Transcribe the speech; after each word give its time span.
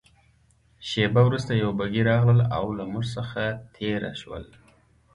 شېبه 0.89 1.21
وروسته 1.27 1.51
یوه 1.61 1.73
بګۍ 1.79 2.01
راغلل 2.09 2.39
او 2.57 2.65
له 2.77 2.83
موږ 2.91 3.05
څخه 3.15 3.43
تېره 3.75 4.11
شول. 4.21 4.45